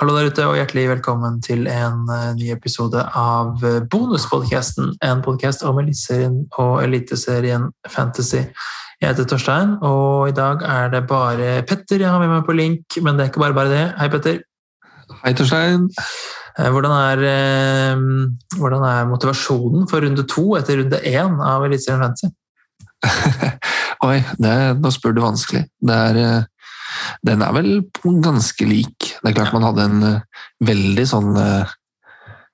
[0.00, 3.90] Hallo der ute, og hjertelig velkommen til en uh, ny episode av Bonuspodkasten.
[3.92, 4.86] Bonuspodcasten.
[5.04, 8.40] En podkast om Eliteserien og Eliteserien Fantasy.
[8.96, 12.56] Jeg heter Torstein, og i dag er det bare Petter jeg har med meg på
[12.56, 12.96] link.
[13.04, 13.82] Men det er ikke bare bare det.
[14.00, 14.38] Hei, Petter.
[15.18, 15.84] Hei, Torstein.
[16.56, 18.00] Uh, hvordan er,
[18.56, 22.32] hvordan er, motivasjonen for runde to etter runde én av Eliteserien Fantasy?
[24.08, 25.66] Oi, det, nå spør du vanskelig.
[25.76, 26.48] Det er
[27.26, 27.70] den er vel
[28.24, 28.99] ganske lik.
[29.20, 31.76] Det er klart man hadde en uh, veldig sånn uh,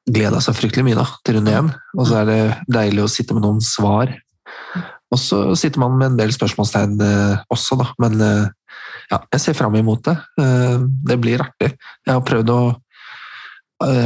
[0.06, 3.34] Gleda seg fryktelig mye da, til runde én, og så er det deilig å sitte
[3.34, 4.12] med noen svar.
[5.10, 9.56] Og så sitter man med en del spørsmålstegn uh, også, da, men ja, jeg ser
[9.58, 10.14] fram imot det.
[11.10, 11.72] Det blir artig.
[12.06, 12.60] Jeg har prøvd å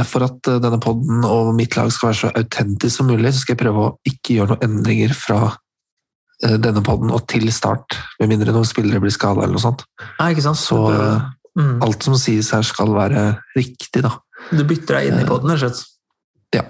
[0.09, 3.55] for at denne poden og mitt lag skal være så autentisk som mulig, så skal
[3.55, 5.53] jeg prøve å ikke gjøre noen endringer fra
[6.41, 9.83] Eh, denne poden og til start, med mindre noen spillere blir skada eller noe sånt.
[10.17, 10.57] Nei, ikke sant?
[10.57, 10.79] Så
[11.59, 11.79] mm.
[11.85, 14.15] alt som sies her, skal være riktig, da.
[14.51, 15.87] Du bytter deg inn i poden, rett og slett?
[16.57, 16.65] Ja.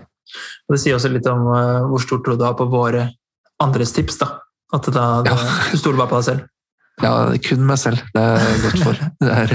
[0.68, 3.10] Og det sier også litt om uh, hvor stor tro du har på våre
[3.62, 4.34] andres tips, da.
[4.76, 5.38] At da, ja.
[5.72, 6.48] du stoler bare på deg selv?
[7.02, 8.04] Ja, kun meg selv.
[8.14, 9.02] Det er jeg godt for.
[9.22, 9.52] Det er,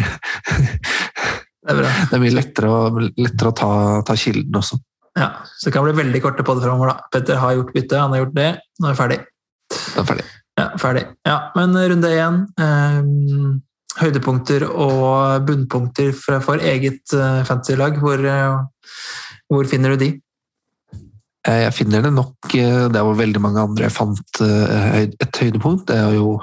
[1.67, 2.81] det er, det er mye lettere å,
[3.19, 3.71] lettere å ta,
[4.07, 4.79] ta, kilden også.
[5.17, 6.93] Ja, så det kan bli veldig korte på det framover.
[6.93, 7.11] da.
[7.13, 8.51] Petter har gjort bytte, han har gjort det.
[8.79, 9.19] Nå er vi ferdig.
[9.73, 10.27] Da er ferdig.
[10.57, 11.05] Ja, ferdig.
[11.27, 12.43] Ja, men runde én.
[12.61, 13.01] Eh,
[14.01, 17.99] høydepunkter og bunnpunkter for eget uh, fantasy-lag.
[18.03, 18.93] Hvor, uh,
[19.51, 20.11] hvor, finner du de?
[21.47, 25.87] Eh, jeg finner det nok der hvor veldig mange andre fant et høydepunkt.
[25.89, 26.37] Det er jo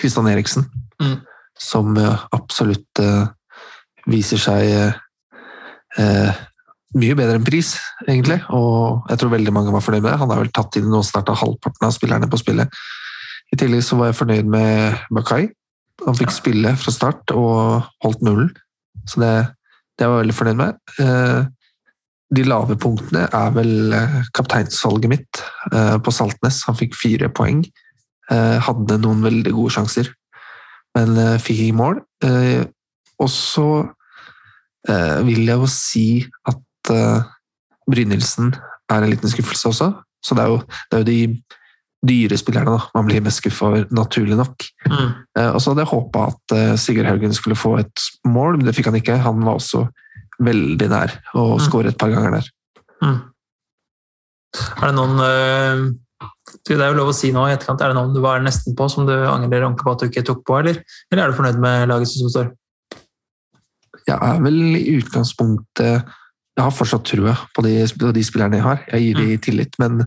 [0.00, 0.66] Kristian Eriksen,
[1.02, 1.16] mm.
[1.58, 1.94] som
[2.34, 3.02] absolutt
[4.08, 4.96] viser seg
[6.96, 7.74] mye bedre enn pris,
[8.06, 8.40] egentlig.
[8.54, 10.20] Og jeg tror veldig mange var fornøyd med det.
[10.22, 12.82] Han har vel tatt inn nå snart av halvparten av spillerne på spillet.
[13.52, 15.48] I tillegg så var jeg fornøyd med Bakai.
[16.06, 18.52] Han fikk spille fra start og holdt nullen,
[19.08, 19.32] så det,
[19.98, 20.78] det var jeg veldig fornøyd med.
[21.02, 21.40] Eh,
[22.36, 25.42] de lave punktene er vel eh, kapteinsvalget mitt
[25.72, 26.60] eh, på Saltnes.
[26.68, 27.64] Han fikk fire poeng.
[28.28, 30.10] Hadde noen veldig gode sjanser,
[30.92, 32.02] men fikk ikke mål.
[33.24, 33.64] Og så
[35.24, 36.02] vil jeg jo si
[36.44, 36.90] at
[37.88, 38.50] Brynildsen
[38.92, 39.88] er en liten skuffelse også.
[40.20, 41.18] Så det er jo, det er jo de
[42.06, 42.82] dyre spillerne da.
[42.94, 44.66] man blir mest skuffa over, naturlig nok.
[44.86, 45.08] Mm.
[45.38, 48.68] Eh, og så hadde jeg håpa at eh, Sigurd Haugen skulle få et mål, men
[48.68, 49.18] det fikk han ikke.
[49.24, 49.86] Han var også
[50.44, 51.64] veldig nær å mm.
[51.66, 52.52] skåre et par ganger der.
[53.02, 53.18] Mm.
[54.58, 55.82] Er det noen øh,
[56.66, 58.78] Det er jo lov å si nå i etterkant, er det noen du var nesten
[58.78, 61.36] på som du angrer ordentlig på at du ikke tok på, eller, eller er du
[61.36, 62.54] fornøyd med laget som står?
[64.08, 66.14] Jeg er vel i utgangspunktet
[66.56, 68.80] Jeg har fortsatt trua på de, på de spillerne jeg har.
[68.94, 69.42] Jeg gir dem mm.
[69.44, 70.00] tillit, men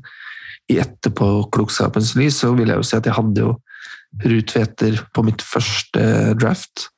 [0.72, 3.58] i etterpåklokskapens lys så vil jeg jo si at jeg hadde jo
[4.12, 6.02] Rutveter på mitt første
[6.36, 6.90] draft.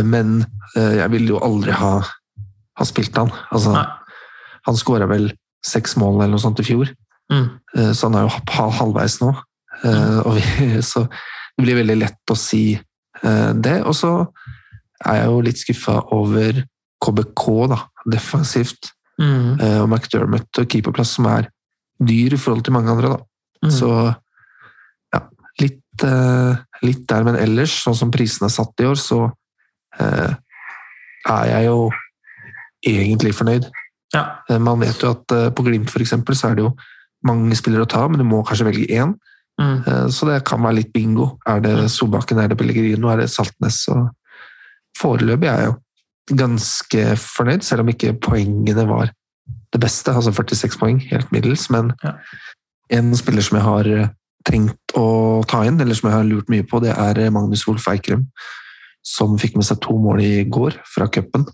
[0.00, 0.38] Men
[0.74, 3.28] eh, jeg ville jo aldri ha, ha spilt han.
[3.52, 3.74] Altså,
[4.64, 5.28] han skåra vel
[5.64, 6.88] seks mål eller noe sånt i fjor,
[7.32, 7.44] mm.
[7.76, 9.34] Eh, så han er jo halvveis nå.
[9.84, 10.32] Mm.
[10.38, 12.64] Vi, så det blir veldig lett å si
[13.22, 13.76] det.
[13.84, 14.14] Og så
[15.04, 16.64] er jeg jo litt skuffa over
[17.04, 17.78] KBK, da,
[18.16, 18.90] defensivt.
[19.20, 19.60] Mm.
[19.60, 21.52] Og McDermott og keeperplass, som er
[22.02, 23.18] dyr i forhold til mange andre, da.
[23.64, 23.72] Mm.
[23.72, 23.90] Så
[25.14, 25.20] ja,
[25.62, 27.26] litt, uh, litt, der.
[27.26, 30.32] Men ellers, sånn som prisene er satt i år, så uh,
[31.24, 31.78] er jeg jo
[32.84, 33.70] egentlig fornøyd.
[34.14, 34.26] Ja.
[34.50, 36.74] Uh, man vet jo at på Glimt for eksempel, så er det jo
[37.24, 39.14] mange spillere å ta, men du må kanskje velge én.
[39.54, 40.10] Mm.
[40.10, 41.36] Så det kan være litt bingo.
[41.46, 41.90] Er det mm.
[41.94, 43.84] Solbakken, er det Pellegrino, er det Saltnes?
[43.86, 43.94] Så
[44.98, 45.76] foreløpig er jeg jo
[46.42, 49.12] ganske fornøyd, selv om ikke poengene var
[49.74, 51.66] det beste, altså 46 poeng, helt middels.
[51.74, 52.14] Men ja.
[52.94, 54.12] en spiller som jeg har eh,
[54.46, 57.66] tenkt å ta inn, eller som jeg har lurt mye på, det er eh, Magnus
[57.68, 58.28] Wolff Eikrem.
[59.04, 61.48] Som fikk med seg to mål i går fra cupen.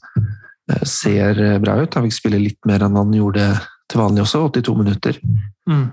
[0.70, 1.96] Eh, ser bra ut.
[1.96, 3.48] Han fikk spille litt mer enn han gjorde
[3.90, 5.18] til vanlig også, 82 minutter.
[5.66, 5.88] Mm.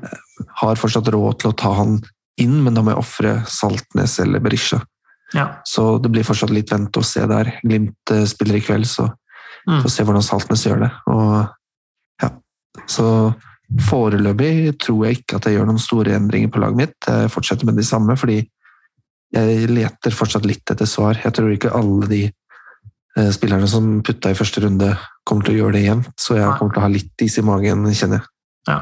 [0.59, 1.97] Har fortsatt råd til å ta han
[2.37, 4.83] inn, men da må jeg ofre Saltnes eller Berisha.
[5.33, 5.47] Ja.
[5.67, 7.55] Så det blir fortsatt litt vente og se der.
[7.63, 9.79] Glimt spiller i kveld, så mm.
[9.81, 10.91] får se hvordan Saltnes gjør det.
[11.09, 11.56] Og
[12.85, 13.07] så
[13.87, 16.97] foreløpig tror jeg ikke at jeg gjør noen store endringer på laget mitt.
[17.07, 18.39] Jeg fortsetter med de samme, fordi
[19.35, 21.19] jeg leter fortsatt litt etter svar.
[21.19, 24.93] Jeg tror ikke alle de eh, spillerne som putta i første runde,
[25.27, 26.05] kommer til å gjøre det igjen.
[26.15, 28.31] Så jeg kommer til å ha litt is i magen, kjenner jeg.
[28.67, 28.81] Ja.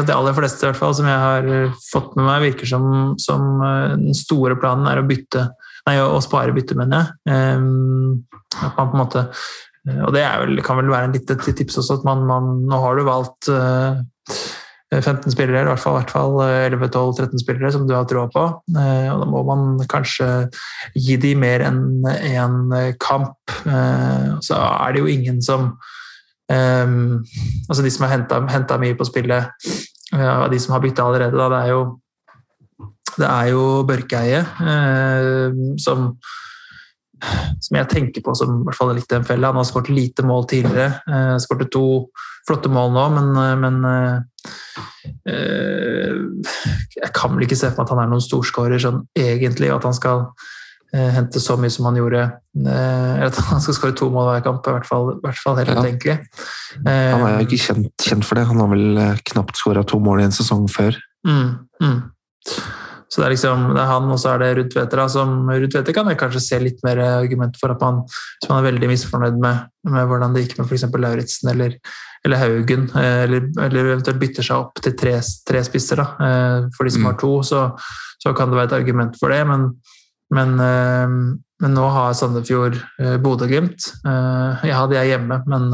[0.00, 2.84] De aller fleste i hvert fall, som jeg har eh, fått med meg, virker som,
[3.20, 5.48] som eh, den store planen er å bytte
[5.88, 7.32] Nei, å spare bytte, mener jeg.
[7.32, 8.18] Um,
[8.60, 9.22] at man på en måte
[9.88, 12.98] og det vel, kan vel være litt et tips også, at man, man, nå har
[12.98, 14.00] du valgt uh,
[14.90, 18.42] 15 spillere, i hvert fall, fall 11-12-13 spillere som du har troa på.
[18.74, 20.26] Og da må man kanskje
[20.98, 23.54] gi de mer enn én en kamp.
[24.42, 25.68] Så er det jo ingen som
[26.50, 27.22] um,
[27.70, 28.16] Altså de som har
[28.50, 29.70] henta mye på spillet,
[30.18, 31.84] av de som har bytta allerede, da, det er jo
[33.18, 36.12] det er jo Børkeie eh, som
[37.60, 39.46] som jeg tenker på som i hvert fall litt en felle.
[39.46, 41.00] Han har skåret lite mål tidligere.
[41.06, 41.86] Eh, skåret to
[42.48, 44.16] flotte mål nå, men, eh, men eh,
[47.00, 49.80] Jeg kan vel ikke se for meg at han er noen storskårer sånn egentlig, og
[49.80, 50.24] at han skal
[50.94, 52.26] eh, hente så mye som han gjorde.
[52.60, 55.60] Eller at han skal skåre to mål hver kamp, i hvert fall, i hvert fall
[55.60, 55.78] helt ja.
[55.78, 56.16] utenkelig.
[56.84, 58.48] han er jo ikke kjent, kjent, for det.
[58.50, 58.86] Han har vel
[59.32, 60.98] knapt skåra to mål i en sesong før.
[61.28, 61.50] Mm,
[61.84, 61.98] mm.
[63.10, 65.00] Så det er liksom, det er han, og så er det Ruud.
[65.10, 68.60] Som Ruud Tveter kan jeg kanskje se litt mer argument for at man, hvis man
[68.60, 70.86] er veldig misfornøyd med, med hvordan det gikk med f.eks.
[70.94, 71.74] Lauritzen eller,
[72.22, 75.16] eller, Haugen, eh, eller, eller, eventuelt bytter seg opp til tre,
[75.50, 77.10] tre spisser da, eh, for de som mm.
[77.10, 77.64] har to, så,
[78.22, 79.42] så, kan det være et argument for det.
[79.50, 79.66] Men,
[80.38, 81.18] men, eh,
[81.60, 82.78] men nå har Sandefjord
[83.20, 83.90] Bodø-Glimt.
[84.06, 85.66] Ja, de er hjemme, men,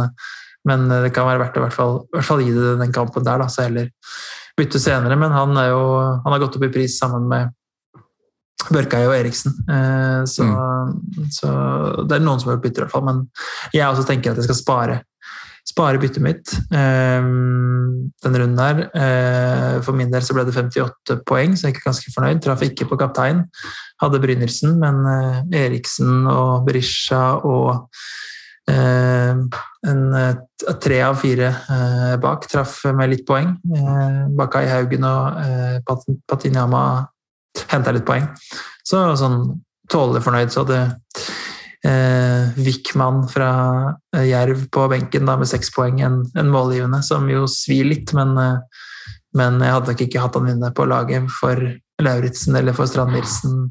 [0.67, 2.95] men det kan være verdt å i hvert fall, i hvert fall gi det den
[2.95, 3.39] kampen der.
[3.43, 3.93] Da, så heller
[4.57, 5.81] bytte senere, men han, jo,
[6.25, 7.53] han har gått opp i pris sammen med
[8.73, 9.55] Børkei og Eriksen.
[9.71, 11.27] Eh, så, mm.
[11.35, 11.51] så,
[12.09, 13.05] det er noen som har gjort bytter, i hvert fall.
[13.07, 13.27] Men
[13.77, 14.97] jeg også tenker at jeg skal spare,
[15.67, 17.31] spare byttet mitt eh,
[18.25, 18.85] denne runden her.
[18.91, 22.43] Eh, for min del så ble det 58 poeng, så jeg er ganske fornøyd.
[22.43, 23.45] Traff ikke på kaptein.
[24.03, 25.05] Hadde Brynildsen, men
[25.55, 28.35] Eriksen og Berisha og Eh,
[28.71, 29.51] en,
[30.83, 33.53] tre av fire eh, bak traff med litt poeng.
[33.77, 35.87] Eh, Bakai Haugen og
[36.27, 36.83] Patinyama
[37.71, 38.27] henta litt poeng.
[38.87, 39.41] Så sånn
[39.93, 40.53] tålelig fornøyd.
[40.53, 40.81] Så hadde
[41.87, 43.51] eh, Wickman fra
[44.27, 48.35] Jerv på benken da, med seks poeng, en, en målgivende, som jo svir litt, men,
[49.37, 51.63] men jeg hadde nok ikke hatt han inne på laget for
[52.03, 53.71] Lauritzen eller for Strand Nilsen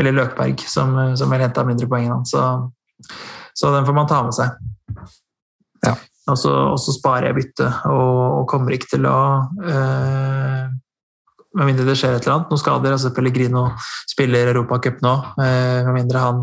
[0.00, 2.28] eller Løkberg, som, som vel henta mindre poeng enn han.
[2.28, 2.44] Så
[3.58, 4.54] så den får man ta med seg.
[5.86, 5.94] Ja.
[6.28, 9.18] Og, så, og så sparer jeg byttet, og, og, kommer ikke til å
[9.64, 10.66] øh,
[11.56, 12.92] Med mindre det skjer et eller annet, noen skader.
[12.92, 13.62] altså Pellegrino
[14.10, 15.14] spiller Europacup nå.
[15.40, 16.42] Øh, med mindre han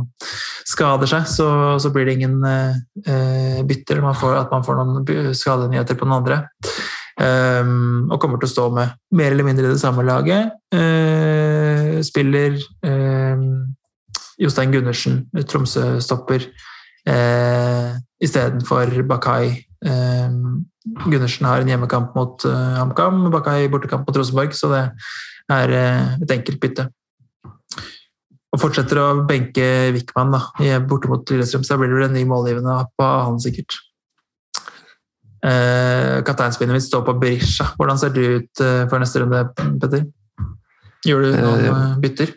[0.65, 1.47] skader seg, så,
[1.79, 4.01] så blir det ingen øh, bytter.
[4.03, 6.41] Man får, at man får noen skadenyheter på den andre.
[7.15, 10.51] Um, og kommer til å stå med mer eller mindre det samme laget.
[10.75, 13.45] Uh, spiller uh,
[14.41, 16.50] Jostein Gundersen, Tromsø-stopper
[17.10, 19.54] eh, istedenfor Bakai.
[19.86, 20.36] Eh,
[21.06, 24.84] Gundersen har en hjemmekamp mot eh, HamKam, Bakai bortekamp mot Rosenborg, så det
[25.54, 26.88] er eh, et enkelt bytte.
[28.56, 30.46] Og fortsetter å benke Wickman da,
[30.88, 33.75] borte mot Lillestrøm, så blir det vel en ny målgivende på han sikkert.
[35.46, 37.68] Eh, Kapteinspinnet mitt står på Berisha.
[37.78, 39.44] Hvordan ser du ut eh, for neste runde,
[39.81, 40.08] Petter?
[41.06, 42.34] Gjør du noen eh, bytter?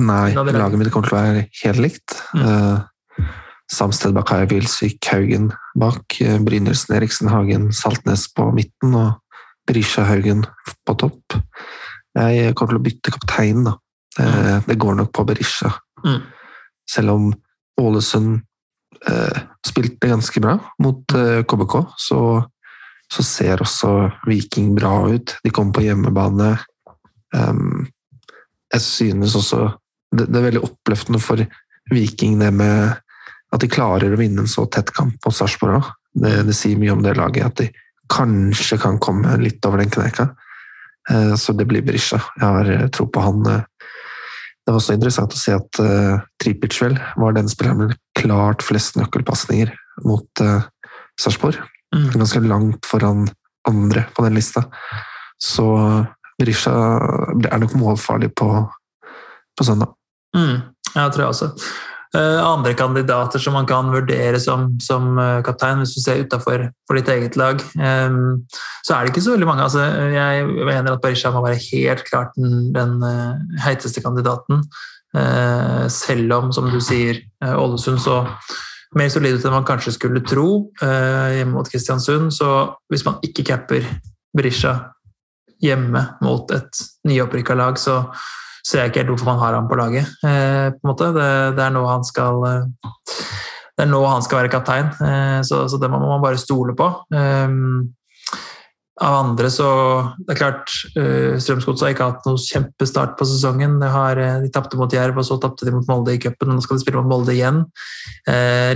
[0.00, 2.14] Nei, laget mitt kommer til å være helt likt.
[2.36, 2.44] Mm.
[2.44, 3.26] Uh,
[3.70, 9.20] Samsted bak Haia Wilsvik, Haugen bak, eh, Brynildsen, Eriksen, Hagen, Saltnes på midten og
[9.66, 10.44] Berisha Haugen
[10.86, 11.38] på topp.
[12.18, 13.76] Jeg kommer til å bytte kaptein, da.
[14.18, 14.64] Mm.
[14.66, 15.70] Det går nok på Berisha.
[16.02, 16.22] Mm.
[16.90, 17.28] Selv om
[17.80, 18.40] Ålesund
[19.06, 22.20] eh, spilte ganske bra mot eh, KBK, så,
[23.12, 23.92] så, ser også
[24.26, 25.36] Viking bra ut.
[25.44, 26.56] De kommer på hjemmebane.
[27.30, 27.86] Um,
[28.74, 29.68] jeg synes også
[30.10, 31.44] det, det, er veldig oppløftende for
[31.94, 32.98] Viking det med
[33.50, 35.82] at de klarer å vinne en så tett kamp mot Sarpsborg
[36.14, 37.68] det, det, sier mye om det laget, at de
[38.10, 40.30] kanskje kan komme litt over den kneka.
[41.10, 42.18] Eh, så det blir Berisha.
[42.36, 43.44] Jeg har eh, tro på han.
[43.46, 43.62] Eh.
[44.60, 45.78] Det var også interessant å se at
[46.38, 49.72] Tripic vel var den spilleren med klart flest nøkkelpasninger
[50.06, 50.42] mot
[51.18, 51.56] Sarpsborg.
[51.96, 52.04] Mm.
[52.12, 53.24] Ganske langt foran
[53.66, 54.66] andre på den lista.
[55.42, 55.64] Så
[56.38, 56.74] Berisha
[57.48, 58.50] er nok målfarlig på,
[59.58, 59.96] på søndag.
[60.36, 60.60] Mm.
[60.92, 61.50] Jeg tror jeg også.
[62.10, 66.64] Eh, andre kandidater som man kan vurdere som, som eh, kaptein, hvis du ser utafor
[66.88, 69.62] for ditt eget lag, så er det ikke så veldig mange.
[69.62, 74.64] Altså, jeg mener at Berisha må være helt klart den, den eh, heiteste kandidaten.
[75.90, 78.20] Selv om, som du sier, Ålesund så
[78.94, 82.30] mer solid ut enn man kanskje skulle tro hjemme mot Kristiansund.
[82.30, 82.46] Så
[82.86, 83.88] hvis man ikke capper
[84.38, 84.76] Berisha
[85.58, 88.04] hjemme mot et nyopprykka lag, så
[88.66, 90.10] ser jeg ikke helt hvorfor man har ham på laget.
[90.24, 91.12] Eh, på en måte.
[91.16, 92.90] Det, det, er nå han skal eh,
[93.78, 96.76] det er nå han skal være kaptein, eh, så, så, det må man bare stole
[96.76, 96.90] på.
[99.00, 99.66] Av andre så
[100.26, 103.78] Det er klart, Strømsgodset har ikke hatt noe kjempestart på sesongen.
[103.80, 106.52] Har, de tapte mot Jerv, og så tapte de mot Molde i cupen.
[106.52, 107.62] Nå skal de spille mot Molde igjen.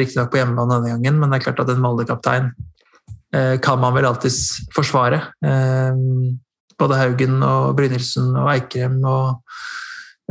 [0.00, 2.48] Riktignok på hjemmebane denne gangen, men det er klart at en Molde-kaptein
[3.34, 5.20] eh, kan man vel alltids forsvare.
[5.44, 5.92] Eh,
[6.80, 9.40] både Haugen og Brynildsen og Eikrem og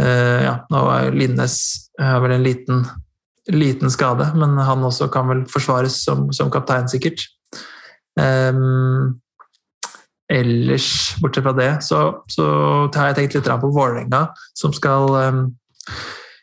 [0.01, 1.57] eh, ja, nå er Linnes
[1.99, 2.83] har vel en liten,
[3.53, 7.25] liten skade, men han også kan vel forsvares som, som kaptein, sikkert.
[8.19, 9.19] Um,
[10.31, 12.45] ellers, bortsett fra det, så, så
[12.95, 14.25] har jeg tenkt litt på Vålerenga,
[14.57, 15.43] som skal um,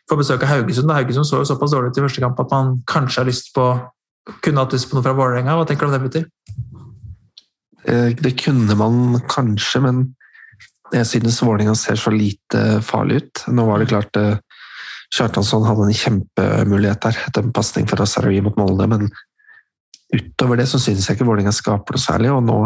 [0.09, 0.91] få besøk av Haugesund.
[0.91, 3.73] Haugesund så jo såpass dårlig ut i første kamp at man kanskje har lyst på
[4.45, 5.55] kunne hatt lyst på noe fra Vålerenga.
[5.57, 6.70] Hva tenker du om det, Petter?
[7.87, 10.01] Eh, det kunne man kanskje, men
[10.91, 13.43] jeg synes Vålerenga ser så lite farlig ut.
[13.55, 14.37] Nå var det klart eh,
[15.11, 19.09] Kjartansson hadde en kjempemulighet der etter en pasning fra Sarawi mot Molde, men
[20.11, 22.31] utover det så synes jeg ikke Vålerenga skaper noe særlig.
[22.31, 22.59] og nå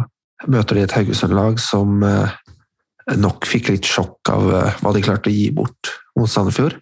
[0.51, 2.35] møter de et Haugesund-lag som eh,
[3.15, 4.49] nok fikk litt sjokk av
[4.81, 6.77] hva de klarte å gi bort mot Sandefjord.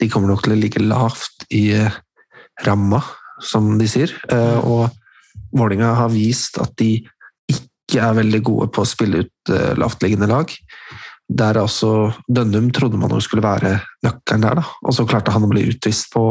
[0.00, 1.70] De kommer nok til å ligge lavt i
[2.64, 3.02] ramma,
[3.44, 4.12] som de sier.
[4.64, 4.88] Og
[5.52, 7.04] Vålerenga har vist at de
[7.86, 10.50] ikke er veldig gode på å spille ut uh, lavtliggende lag.
[11.26, 14.66] Der altså Dønnum trodde man jo skulle være nøkkelen der, da.
[14.82, 16.24] og så klarte han å bli utvist på,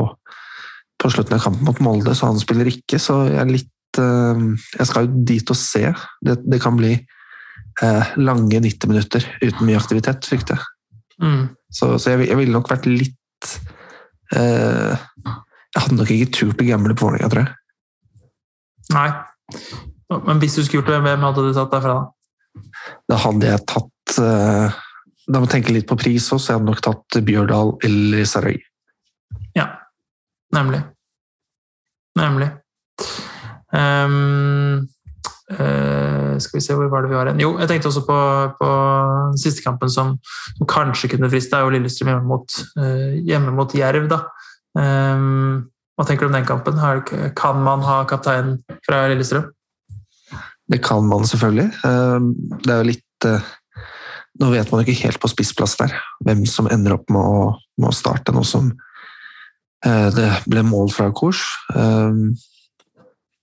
[1.00, 3.00] på slutten av kampen mot Molde, så han spiller ikke.
[3.02, 4.46] Så jeg er litt uh,
[4.76, 5.90] Jeg skal jo dit og se.
[6.28, 10.72] Det, det kan bli uh, lange 90 minutter uten mye aktivitet, frykter jeg.
[11.24, 11.44] Mm.
[11.72, 13.16] Så, så jeg, jeg, ville nok vært litt
[14.36, 14.98] Jeg
[15.80, 17.54] hadde nok ikke turt å gamble på Vålerenga, tror jeg.
[18.92, 19.10] Nei.
[20.14, 21.96] Men hvis du skulle gjort det, hvem hadde du tatt derfra?
[23.10, 24.76] Da hadde jeg tatt uh,
[25.26, 28.60] Da må jeg tenke litt på pris også, jeg hadde nok tatt Bjørdal eller Sarøy.
[29.58, 29.70] Ja,
[30.54, 30.84] nemlig.
[32.20, 32.52] Nemlig.
[33.76, 34.86] Um,
[35.52, 37.42] uh, skal vi se, hvor var det vi var hen?
[37.42, 38.20] Jo, jeg tenkte også på,
[38.60, 38.70] på
[39.42, 40.14] siste kampen som,
[40.54, 44.22] som, kanskje kunne friste, er jo Lillestrøm hjemme mot, uh, hjemme mot Jerv, da.
[44.78, 46.80] Um, hva tenker du om den kampen?
[47.40, 49.50] Kan man ha kapteinen fra Lillestrøm?
[50.68, 51.72] Det kan man selvfølgelig.
[51.86, 53.54] Ehm, det er jo litt eh,
[54.36, 55.94] Nå vet man ikke helt på spissplass der
[56.28, 57.44] hvem som ender opp med å,
[57.80, 58.66] med å starte, nå som
[59.86, 61.08] eh, det ble mål fra.
[61.80, 62.34] Ehm,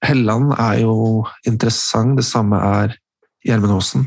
[0.04, 2.98] Helland er jo interessant, det samme er
[3.46, 4.04] Gjermund Aasen.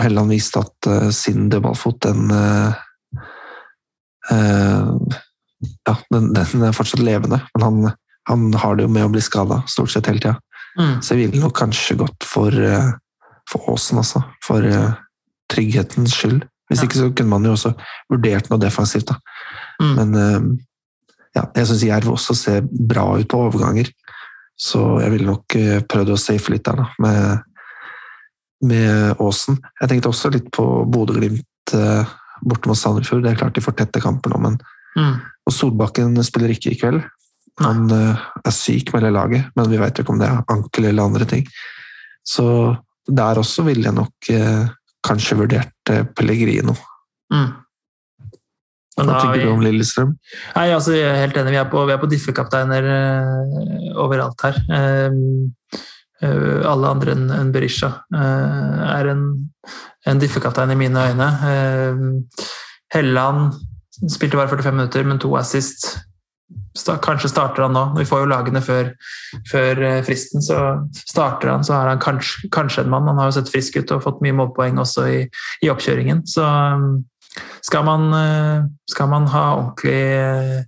[0.00, 2.32] Helland viste at eh, sin dødballfot, den
[5.86, 7.92] ja, den, den, er fortsatt levende, men han,
[8.30, 10.38] han har det jo med å bli skada stort sett hele tida.
[10.76, 11.00] Mm.
[11.02, 12.92] Så jeg ville nok kanskje gått for, eh,
[13.48, 14.22] for Åsen, altså.
[14.44, 14.94] For uh,
[15.52, 16.44] trygghetens skyld.
[16.70, 16.88] Hvis ja.
[16.88, 17.72] ikke så kunne man jo også
[18.12, 19.18] vurdert noe defensivt, da.
[19.82, 19.94] Mm.
[19.98, 20.48] Men uh,
[21.36, 23.90] ja, jeg syns Jerv også ser bra ut på overganger.
[24.56, 25.52] Så jeg ville nok
[25.84, 27.42] prøvd å safe litt der, da, med,
[28.64, 29.58] med Åsen.
[29.82, 31.74] Jeg tenkte også litt på Bodø-Glimt
[32.40, 33.20] borte mot Sandefjord.
[33.26, 34.56] Det er klart de får tette kamper nå, men
[34.96, 35.12] mm.
[35.46, 37.04] Og Solbakken spiller ikke i kveld.
[37.64, 40.50] Han uh, er syk med det laget, men vi vet jo ikke om det er
[40.52, 41.46] ankel eller andre ting.
[42.26, 42.44] Så
[43.06, 44.66] der også ville jeg nok uh,
[45.06, 46.74] kanskje vurdert uh, Pellegrino.
[47.32, 47.54] Mm.
[48.96, 50.14] Hva tenker du om Lillestrøm?
[50.56, 51.52] Nei, altså, jeg er helt enig.
[51.52, 52.86] Vi er på, vi på diffekapteiner
[54.00, 54.56] overalt her.
[56.64, 59.26] alle andre enn en Berisha er en,
[60.08, 61.28] en diffekaptein i mine øyne.
[62.96, 63.52] Helland
[64.08, 65.90] spilte bare 45 minutter, men to assist
[67.02, 67.84] Kanskje starter han nå.
[67.98, 68.92] Vi får jo lagene før,
[69.50, 70.60] før, eh, fristen, så
[70.98, 73.08] starter han, så er han kanskje, kanskje, en mann.
[73.08, 75.20] Han har jo sett frisk ut og fått mye målpoeng også i,
[75.64, 76.24] i oppkjøringen.
[76.28, 77.04] Så um,
[77.64, 80.64] skal man, eh, skal man ha ordentlig,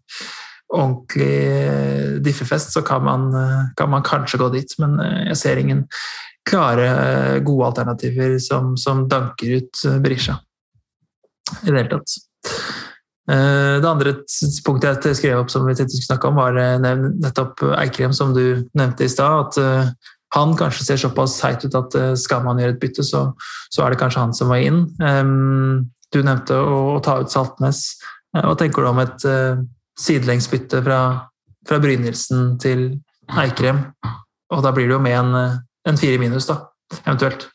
[0.69, 3.31] ordentlig eh, diffefest, så kan man,
[3.77, 4.75] kan man, kanskje gå dit.
[4.79, 4.99] Men
[5.29, 5.87] jeg ser ingen
[6.49, 10.39] klare, gode alternativer som, som danker ut Berisha
[11.63, 12.19] i det hele tatt.
[13.29, 14.15] Eh, det andre
[14.65, 18.33] punktet jeg skrev opp som vi tenkte skulle snakke om, var eh, nettopp Eikrem, som
[18.37, 19.49] du nevnte i stad.
[19.49, 19.91] At eh,
[20.37, 23.31] han kanskje ser såpass heit ut at skal man gjøre et bytte, så,
[23.73, 24.83] så er det kanskje han som må inn.
[26.13, 27.81] Du nevnte å, å ta ut Saltnes.
[28.37, 29.25] Hva tenker du om et
[29.97, 30.99] sidelengsbytte fra,
[31.65, 32.91] fra Brynildsen til
[33.41, 33.81] Eikrem?
[34.53, 35.57] Og da blir det jo med en,
[35.89, 36.59] en fire minus, da,
[37.07, 37.49] eventuelt.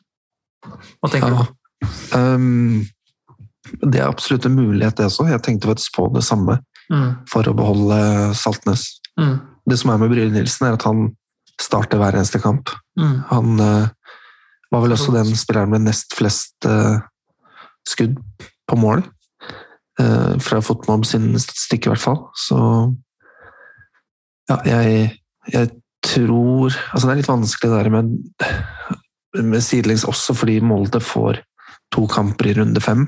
[0.65, 1.45] Hva tenker ja.
[1.45, 1.85] du?
[2.17, 2.81] Um,
[3.81, 5.27] det er absolutt en mulighet, det også.
[5.31, 6.59] Jeg tenkte faktisk på det samme
[6.91, 7.09] mm.
[7.29, 7.97] for å beholde
[8.37, 8.85] Saltnes.
[9.19, 9.37] Mm.
[9.69, 11.07] Det som er med Bryle Nilsen, er at han
[11.61, 12.71] starter hver eneste kamp.
[12.99, 13.17] Mm.
[13.31, 13.87] Han uh,
[14.73, 16.99] var vel også den spilleren med nest flest uh,
[17.87, 18.17] skudd
[18.69, 19.05] på mål.
[20.01, 22.21] Uh, fra Fotmob sin statistikk, i hvert fall.
[22.37, 22.59] Så
[24.49, 25.09] ja, jeg,
[25.53, 25.71] jeg
[26.03, 28.09] tror Altså, det er litt vanskelig det der med,
[29.39, 31.39] med sidelengs også fordi Molde får
[31.93, 33.05] to kamper i runde fem.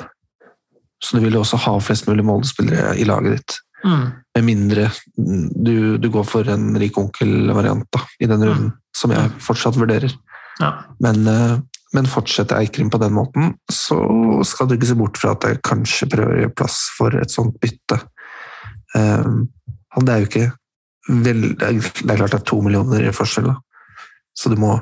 [1.05, 3.57] Så du vil jo også ha flest mulig Molde-spillere i laget ditt.
[3.85, 4.05] Mm.
[4.35, 9.33] Med mindre du, du går for en rik onkel-variant da, i den runden, som jeg
[9.45, 10.15] fortsatt vurderer.
[10.59, 10.71] Ja.
[11.03, 11.57] Men, eh,
[11.93, 13.99] men fortsetter Eikrim på den måten, så
[14.47, 17.31] skal du ikke se bort fra at jeg kanskje prøver å gjøre plass for et
[17.31, 17.99] sånt bytte.
[18.95, 19.45] Um,
[20.01, 20.47] det er jo ikke
[21.23, 23.55] vel, det, er, det er klart det er to millioner i forskjell, da.
[24.35, 24.73] så du må,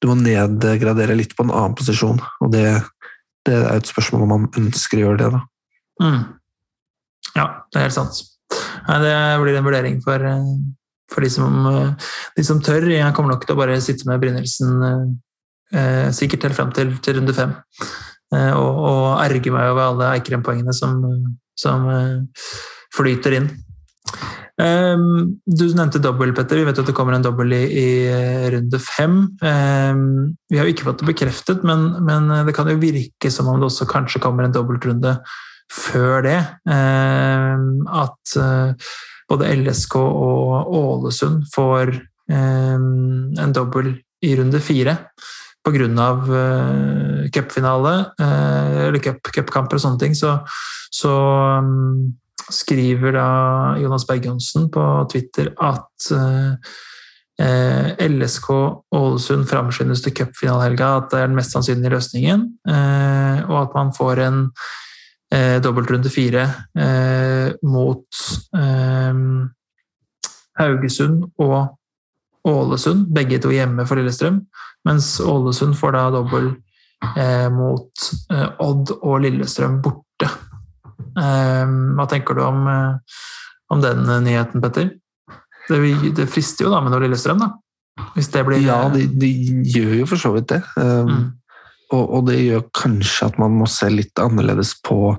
[0.00, 2.20] du må nedgradere litt på en annen posisjon.
[2.44, 2.68] Og det,
[3.48, 5.32] det er et spørsmål om man ønsker å gjøre det.
[5.36, 5.42] da.
[6.02, 6.22] Mm.
[7.34, 8.22] Ja, det er helt sant.
[8.88, 10.54] Nei, det blir en vurdering for, eh,
[11.10, 12.88] for de, som, eh, de som tør.
[12.90, 14.82] Jeg kommer nok til å bare sitte med Brynildsen
[15.74, 17.54] eh, sikkert helt fram til, til runde fem.
[18.34, 20.98] Eh, og, og erge meg over alle Eikrem-poengene som,
[21.58, 22.48] som eh,
[22.94, 23.52] flyter inn.
[24.54, 26.60] Um, du nevnte dobbel, Petter.
[26.60, 29.16] Vi vet at det kommer en dobbel i, i eh, runde fem.
[29.42, 30.04] Um,
[30.50, 33.58] vi har jo ikke fått det bekreftet, men, men det kan jo virke som om
[33.58, 35.16] det også kanskje kommer en dobbeltrunde
[35.72, 36.40] før det.
[36.68, 38.90] Um, at uh,
[39.30, 41.94] både LSK og Ålesund får
[42.30, 43.94] um, en dobbel
[44.24, 44.98] i runde fire
[45.64, 46.10] pga.
[47.34, 50.12] Cupfinale, eller cup- og sånne ting.
[50.12, 50.34] Så,
[50.92, 51.12] så
[52.52, 53.28] skriver da
[53.80, 56.72] Jonas Berg Johnsen på Twitter at eh,
[57.44, 58.50] eh, LSK
[58.94, 63.94] Ålesund framskyndes til cupfinalehelga, at det er den mest sannsynlige løsningen, eh, og at man
[63.96, 64.40] får en
[65.34, 66.44] eh, dobbeltrunde fire
[66.78, 68.22] eh, mot
[68.56, 69.22] eh,
[70.60, 71.74] Haugesund og
[72.44, 74.42] Ålesund, begge to hjemme for Lillestrøm,
[74.84, 76.50] mens Ålesund får da dobbel
[77.16, 80.28] eh, mot eh, Odd og Lillestrøm borte.
[81.18, 82.68] Eh, Hva tenker du om,
[83.72, 84.92] om den nyheten, Petter?
[85.70, 85.78] Det,
[86.18, 87.54] det frister jo da med noe Lillestrøm, da.
[88.16, 89.30] Hvis det blir Ja, de, de
[89.70, 90.60] gjør jo for så vidt det.
[90.76, 91.26] Um, Mm.
[91.94, 95.14] og, og det gjør kanskje at man må se litt annerledes på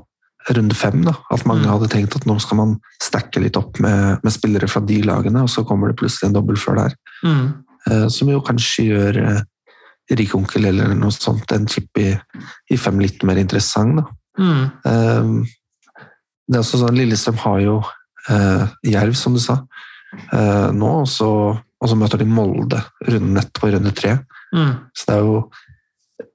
[0.53, 1.01] runde fem.
[1.05, 1.15] Da.
[1.31, 1.71] At mange Mm.
[1.71, 5.41] hadde tenkt at nå skal man stacke litt opp med, med spillere fra de lagene,
[5.41, 6.95] og så kommer det plutselig en dobbel før der.
[7.23, 7.53] Mm.
[7.89, 9.41] Eh, som jo kanskje gjør uh,
[10.11, 12.11] Rikonkel eller noe sånt, en chip i,
[12.69, 13.97] i fem litt mer interessant.
[13.97, 14.05] Da.
[14.37, 14.65] Mm.
[14.85, 15.45] Um,
[16.45, 17.75] det er også sånn, Lillestrøm har jo
[18.29, 19.55] eh, Jerv, som du sa,
[20.13, 24.19] eh, nå, og så, og så møter de Molde runden etterpå, i runde tre.
[24.53, 24.75] Mm.
[24.93, 25.39] Så det er jo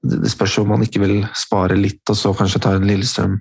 [0.03, 3.39] det spørs jo om man ikke vil spare litt, og så kanskje ta en Lillestrøm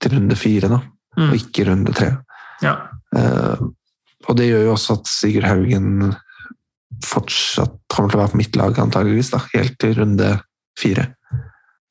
[0.00, 0.80] til runde fire, da,
[1.18, 1.30] Mm.
[1.30, 2.12] og ikke runde tre.
[2.62, 2.76] Ja.
[3.10, 3.70] Uh,
[4.28, 6.12] og det gjør jo også at Sigurd Haugen
[7.04, 10.28] fortsatt kommer til å være på mitt lag, antageligvis, da, helt til runde
[10.78, 11.08] fire.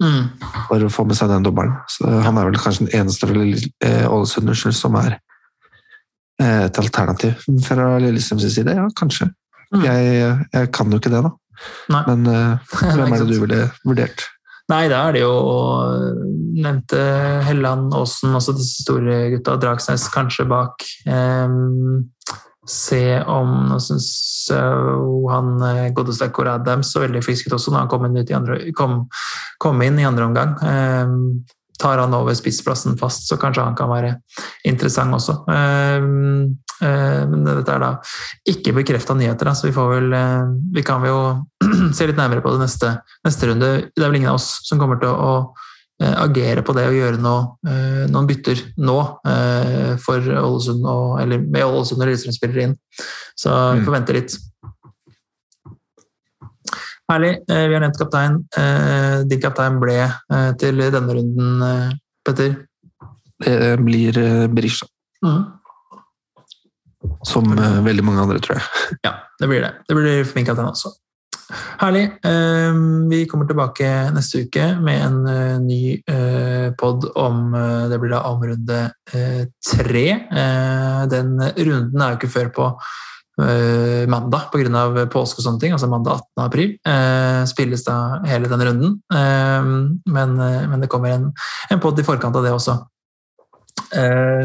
[0.03, 0.27] Mm.
[0.67, 1.73] For å få med seg den dobbelen.
[1.89, 3.45] Så han er vel kanskje den eneste fra
[3.87, 5.17] eh, som er
[6.41, 8.77] eh, et alternativ fra Lillestrøms side.
[8.77, 9.31] Ja, kanskje.
[9.73, 9.83] Mm.
[9.83, 11.33] Jeg, jeg kan jo ikke det, da.
[11.95, 12.03] Nei.
[12.11, 14.27] Men eh, hvem er det du ville vurdert?
[14.67, 15.33] Nei, da er det jo
[16.57, 16.99] nevnte
[17.47, 19.57] Helland, Aasen, også disse store gutta.
[19.61, 20.85] Dragsnes kanskje bak.
[21.07, 22.07] Ehm,
[22.67, 24.07] se om Nå syns
[24.51, 28.59] han eh, godeste Kåre Adams så veldig frisk ut også når han kom inn, andre,
[28.75, 29.05] kom,
[29.63, 30.57] kom inn i andre omgang.
[30.67, 31.21] Ehm,
[31.77, 34.15] tar han over spissplassen fast, så kanskje han kan være
[34.67, 35.37] interessant også.
[35.53, 37.91] Ehm, eh, men dette er da
[38.49, 41.19] ikke bekrefta nyheter, så vi får vel eh, Vi kan jo
[41.97, 43.71] se litt nærmere på det neste, neste runde.
[43.93, 45.66] Det er vel ingen av oss som kommer til å, eh,
[46.05, 51.39] agere på det og gjøre noe, eh, noen bytter nå eh, for Ålesund og, eller
[51.41, 52.75] med Ålesund og Lillestrøm-spillere inn.
[53.37, 53.85] Så vi Mm.
[53.85, 54.37] får vente litt.
[57.09, 57.33] Herlig.
[57.49, 58.41] Eh, Vi har nevnt kaptein.
[58.57, 61.91] Eh, Din kaptein ble eh, til denne runden, eh,
[62.25, 62.67] Petter.
[63.39, 64.85] Det blir eh, Berisha,
[65.23, 65.45] Mm.
[67.23, 68.97] som eh, veldig mange andre, tror jeg.
[69.05, 69.73] Ja, det blir det.
[69.87, 70.91] Det blir for min kaptein også.
[71.79, 72.03] Herlig.
[72.27, 72.73] Eh,
[73.09, 78.11] Vi kommer tilbake neste uke med en eh, ny eh, pod om eh, Det blir
[78.11, 80.07] da om runde tre.
[81.07, 82.71] Den runden er jo ikke før på
[84.09, 85.05] mandag pga.
[85.13, 86.43] påske og sånne ting, altså mandag 18.
[86.43, 86.71] april.
[87.47, 88.95] Spilles da hele den runden.
[89.13, 89.63] Eh,
[90.09, 91.31] Men, det kommer en,
[91.69, 92.79] en pod i forkant av det også.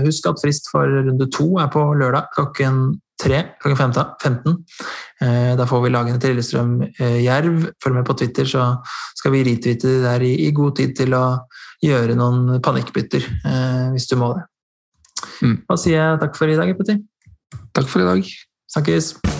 [0.04, 4.58] Husk at frist for runde to er på lørdag klokken tre klokken 15.
[5.22, 5.52] 15.
[5.52, 7.72] Eh, Da får vi lagene til Lillestrøm eh, Jerv.
[7.82, 8.76] Følg med på Twitter, så
[9.14, 11.24] skal vi retwitte det der i, i god tid til å
[11.82, 14.46] gjøre noen panikkbytter, eh, hvis du må det.
[15.42, 15.61] Mm.
[15.68, 16.98] Da sier jeg takk for i dag, Petter.
[17.74, 18.35] Takk for i dag.
[18.72, 19.31] Snakkes!